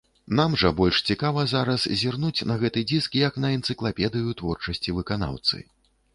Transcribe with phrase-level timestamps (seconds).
[0.37, 5.65] Нам жа больш цікава зараз зірнуць на гэты дыск як на энцыклапедыю творчасці выканаўцы.